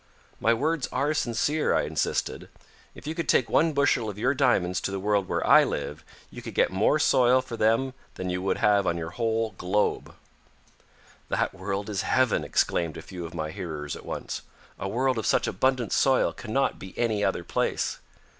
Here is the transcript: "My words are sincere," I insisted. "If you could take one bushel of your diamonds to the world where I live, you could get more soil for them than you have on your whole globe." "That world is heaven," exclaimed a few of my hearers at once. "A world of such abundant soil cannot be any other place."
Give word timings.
"My 0.39 0.51
words 0.51 0.87
are 0.91 1.13
sincere," 1.13 1.75
I 1.75 1.83
insisted. 1.83 2.49
"If 2.95 3.05
you 3.05 3.13
could 3.13 3.29
take 3.29 3.47
one 3.51 3.71
bushel 3.71 4.09
of 4.09 4.17
your 4.17 4.33
diamonds 4.33 4.81
to 4.81 4.89
the 4.89 4.99
world 4.99 5.27
where 5.29 5.45
I 5.45 5.63
live, 5.63 6.03
you 6.31 6.41
could 6.41 6.55
get 6.55 6.71
more 6.71 6.97
soil 6.97 7.39
for 7.39 7.55
them 7.55 7.93
than 8.15 8.27
you 8.31 8.49
have 8.49 8.87
on 8.87 8.97
your 8.97 9.11
whole 9.11 9.51
globe." 9.59 10.15
"That 11.29 11.53
world 11.53 11.87
is 11.87 12.01
heaven," 12.01 12.43
exclaimed 12.43 12.97
a 12.97 13.03
few 13.03 13.27
of 13.27 13.35
my 13.35 13.51
hearers 13.51 13.95
at 13.95 14.03
once. 14.03 14.41
"A 14.79 14.89
world 14.89 15.19
of 15.19 15.27
such 15.27 15.45
abundant 15.45 15.93
soil 15.93 16.33
cannot 16.33 16.79
be 16.79 16.97
any 16.97 17.23
other 17.23 17.43
place." 17.43 17.99